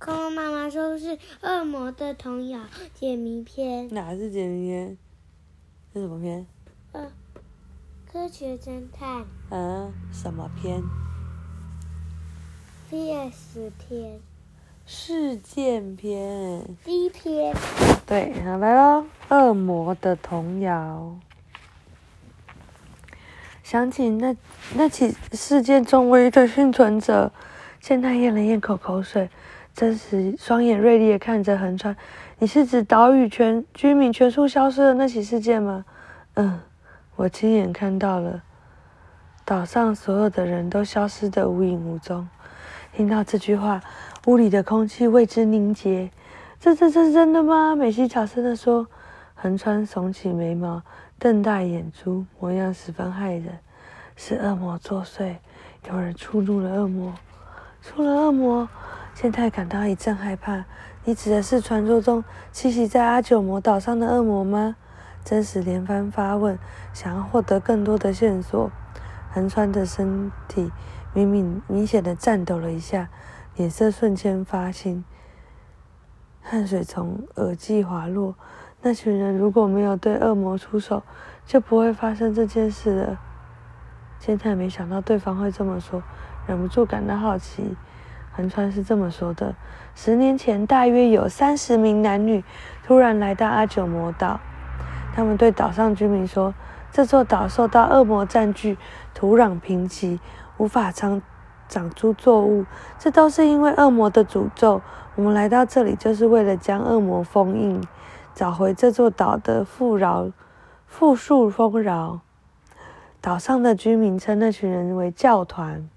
[0.00, 2.60] 恐龙妈妈说是恶魔的童谣
[2.94, 3.86] 解谜篇。
[3.92, 4.96] 哪是解谜篇？
[5.92, 6.46] 是什么篇？
[6.92, 7.12] 呃，
[8.10, 10.82] 科学侦探嗯，什么篇
[12.90, 14.18] ？VS 篇
[14.86, 16.64] 事件篇。
[16.82, 17.54] 第一篇。
[18.06, 21.14] 对，好来喽，恶魔的童谣。
[23.62, 24.34] 想起那
[24.76, 27.30] 那起事件中唯一的幸存者，
[27.80, 29.28] 现在咽了咽口口水，
[29.80, 31.96] 真实双眼锐利的看着横川。
[32.38, 35.86] 你是指岛屿全居民全数消失的那起事件吗？
[36.34, 36.60] 嗯，
[37.16, 38.42] 我亲眼看到了，
[39.42, 42.28] 岛上所有的人都消失得无影无踪。
[42.92, 43.80] 听到这句话，
[44.26, 46.10] 屋里的空气为之凝结。
[46.58, 47.74] 这这这是真的吗？
[47.74, 48.86] 美希小声地说。
[49.34, 50.82] 横川耸起眉毛，
[51.18, 53.58] 瞪大眼珠，模样十分骇人。
[54.14, 55.36] 是恶魔作祟，
[55.88, 57.14] 有人触怒了恶魔，
[57.80, 58.68] 触了恶魔。
[59.20, 60.64] 健太感到一阵害怕。
[61.04, 62.24] 你指的是传说中
[62.54, 64.76] 栖息在阿九魔岛上的恶魔吗？
[65.22, 66.58] 真实连番发问，
[66.94, 68.70] 想要获得更多的线索。
[69.30, 70.72] 横川的身体
[71.12, 73.10] 明明明显的颤抖了一下，
[73.56, 75.04] 脸色瞬间发青。
[76.40, 78.34] 汗水从耳际滑落。
[78.80, 81.02] 那群人如果没有对恶魔出手，
[81.44, 83.20] 就不会发生这件事了。
[84.18, 86.02] 健太没想到对方会这么说，
[86.46, 87.76] 忍不住感到好奇。
[88.32, 89.54] 横川是这么说的：
[89.94, 92.44] 十年前，大约有三十名男女
[92.84, 94.40] 突然来到阿九魔岛，
[95.14, 96.54] 他们对岛上居民说，
[96.92, 98.78] 这座岛受到恶魔占据，
[99.12, 100.18] 土壤贫瘠，
[100.58, 101.20] 无法长
[101.68, 102.64] 长出作物，
[102.98, 104.80] 这都是因为恶魔的诅咒。
[105.16, 107.80] 我们来到这里就是为了将恶魔封印。
[108.32, 110.30] 找回这座岛的富饶、
[110.86, 112.20] 富庶丰饶。
[113.20, 115.90] 岛上的居民称那群人为教团。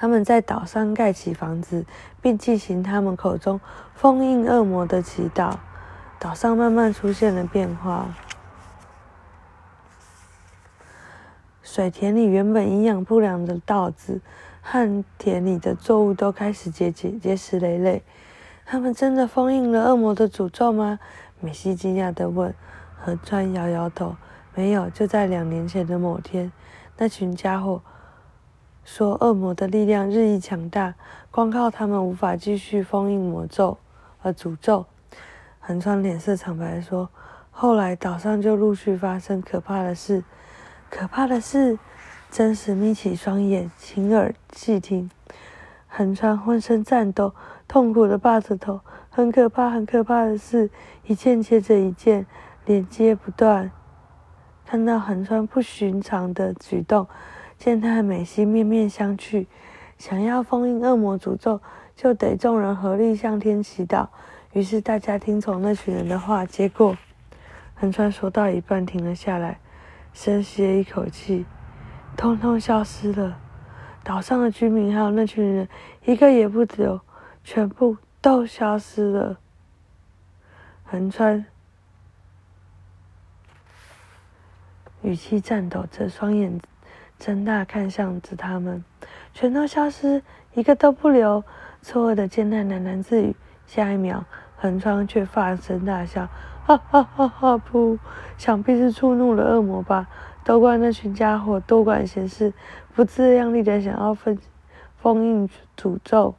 [0.00, 1.84] 他们在岛上盖起房子，
[2.22, 3.60] 并进行他们口中
[3.96, 5.56] 封印恶魔的祈祷。
[6.20, 8.14] 岛上慢慢出现了变化。
[11.64, 14.20] 水田里原本营养不良的稻子
[14.62, 18.04] 和田里的作物都开始结结结实累累。
[18.64, 21.00] 他们真的封印了恶魔的诅咒吗？
[21.40, 22.54] 美希惊讶地问。
[23.00, 24.14] 河川摇摇头，
[24.54, 24.88] 没有。
[24.90, 26.52] 就在两年前的某天，
[26.96, 27.82] 那群家伙
[28.90, 30.94] 说恶魔的力量日益强大，
[31.30, 33.76] 光靠他们无法继续封印魔咒，
[34.22, 34.86] 而诅咒。
[35.60, 37.10] 横川脸色惨白说
[37.52, 40.24] ：“后来岛上就陆续发生可怕的事，
[40.88, 41.78] 可怕的事。”
[42.32, 45.10] 真实眯起双眼，倾耳细听。
[45.86, 47.34] 横川浑身颤抖。
[47.68, 50.70] 痛苦的抱着头，很可怕，很可怕的事，
[51.04, 52.24] 一件接着一件，
[52.64, 53.70] 连接不断。
[54.64, 57.06] 看到横川不寻常的举动，
[57.58, 59.46] 见他和美希面面相觑。
[59.98, 61.60] 想要封印恶魔诅咒，
[61.96, 64.06] 就得众人合力向天祈祷。
[64.52, 66.46] 于是大家听从那群人的话。
[66.46, 66.96] 结果，
[67.74, 69.58] 横川说到一半停了下来，
[70.12, 71.44] 深吸了一口气，
[72.16, 73.38] 通通消失了。
[74.04, 75.68] 岛上的居民还有那群人，
[76.04, 77.00] 一个也不留。
[77.44, 79.38] 全部都消失了。
[80.84, 81.46] 横川
[85.00, 86.60] 语气颤抖着，双眼
[87.18, 88.84] 睁大看向着他们，
[89.34, 90.22] 全都消失，
[90.54, 91.44] 一个都不留。
[91.80, 93.36] 错愕的健太喃喃自语。
[93.66, 94.24] 下一秒，
[94.56, 96.28] 横川却放声大笑
[96.64, 97.58] ：“哈哈哈哈！
[97.58, 97.98] 噗，
[98.36, 100.08] 想必是触怒了恶魔吧？
[100.44, 102.52] 都怪那群家伙多管闲事，
[102.94, 104.38] 不自量力的想要封
[104.96, 106.34] 封印诅咒。”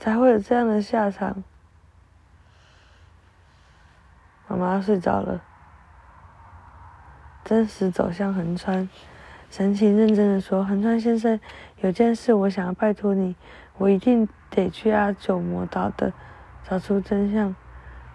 [0.00, 1.44] 才会有这样的下场。
[4.48, 5.40] 妈妈睡着了，
[7.44, 8.88] 真实走向横川，
[9.52, 11.38] 神情认真的说：“横川先生，
[11.82, 13.36] 有件事我想要拜托你，
[13.76, 16.10] 我一定得去阿九魔岛的，
[16.66, 17.54] 找出真相。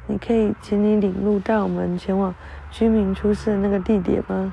[0.08, 2.34] 你可以请你领路带我们前往
[2.72, 4.52] 居民出事的那个地点吗？”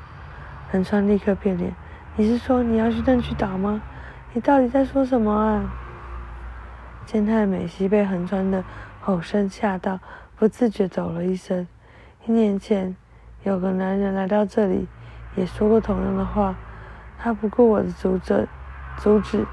[0.70, 1.74] 横川立刻变脸
[2.16, 3.80] ：“你是说你要去那去岛吗？
[4.34, 5.72] 你到底在说什么啊？”
[7.06, 8.62] 健太美希被横川的
[9.00, 9.98] 吼声吓到，
[10.36, 11.66] 不自觉走了一声。
[12.26, 12.94] 一年前，
[13.42, 14.86] 有个男人来到这里，
[15.34, 16.54] 也说过同样的话。
[17.18, 18.48] 他不顾我的阻止，
[18.98, 19.46] 阻止，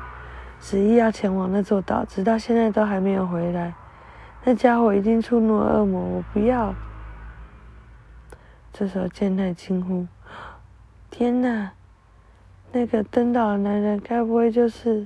[0.60, 3.74] 执意要前往那座岛，直到现在都还没有回来。
[4.44, 6.74] 那家伙一定触怒了恶魔，我不要！
[8.74, 10.08] 这时候，健太惊呼
[11.12, 11.72] ：“天哪！
[12.72, 15.06] 那个登岛的男人，该不会就是……”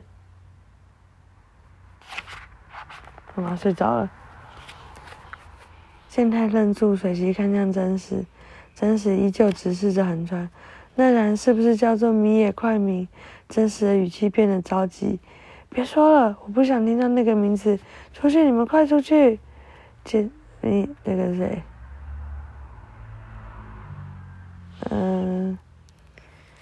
[3.36, 4.10] 妈妈睡着了，
[6.08, 8.26] 健太愣住，随即看向真实，
[8.74, 10.50] 真实依旧直视着横川。
[10.96, 13.08] 那人是不是叫做米野快明？
[13.48, 15.20] 真实的语气变得着急，
[15.70, 17.78] 别说了，我不想听到那个名字。
[18.14, 19.40] 出去，你们快出去！
[20.04, 20.30] 接
[20.62, 21.62] 你那个谁？
[24.90, 25.58] 嗯，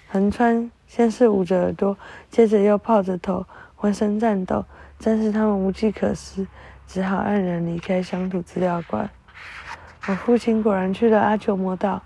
[0.08, 1.96] 横川先是捂着耳朵，
[2.28, 3.46] 接着又抱着头，
[3.76, 4.64] 浑身颤抖。
[4.98, 6.46] 真是他们无计可施，
[6.86, 9.08] 只好黯然离开乡土资料馆。
[10.06, 12.02] 我父亲果然去了阿久魔岛。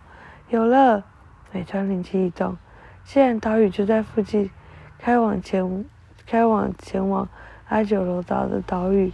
[0.51, 1.05] 有了，
[1.51, 2.57] 美川灵机一动，
[3.05, 4.51] 既然岛屿就在附近，
[4.99, 5.85] 开往前
[6.27, 7.29] 开往前往
[7.69, 9.13] 阿九楼岛的岛屿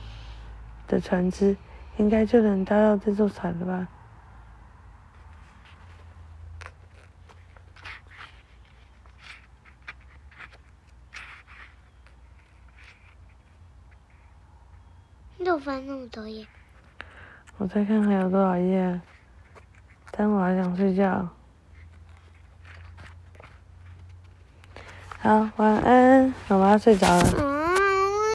[0.88, 1.56] 的船只，
[1.96, 3.88] 应该就能搭到这座船了吧？
[15.38, 16.46] 又翻那么多页，
[17.58, 19.00] 我再看还有多少页，
[20.10, 21.28] 但我还想睡觉。
[25.24, 27.53] 好，晚安，妈妈睡着了。